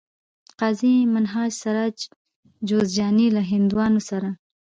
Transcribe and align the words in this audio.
قاضي 0.59 0.95
منهاج 1.13 1.51
سراج 1.61 1.97
جوزجاني 2.69 3.27
له 3.35 3.41
هندوانو 3.51 3.99
سره 4.09 4.29